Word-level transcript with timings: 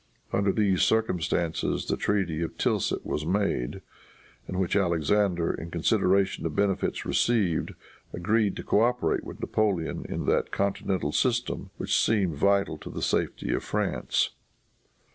Under 0.33 0.51
these 0.51 0.81
circumstances 0.81 1.85
the 1.85 1.95
treaty 1.95 2.41
of 2.41 2.57
Tilsit 2.57 3.05
was 3.05 3.23
made, 3.23 3.83
in 4.47 4.57
which 4.57 4.75
Alexander, 4.75 5.53
in 5.53 5.69
consideration 5.69 6.43
of 6.43 6.55
benefits 6.55 7.05
received, 7.05 7.75
agreed 8.11 8.55
to 8.55 8.63
coöperate 8.63 9.21
with 9.21 9.39
Napoleon 9.41 10.03
in 10.09 10.25
that 10.25 10.49
continental 10.49 11.11
system 11.11 11.69
which 11.77 11.95
seemed 11.95 12.33
vital 12.35 12.79
to 12.79 12.89
the 12.89 13.03
safety 13.03 13.53
of 13.53 13.63
France. 13.63 14.31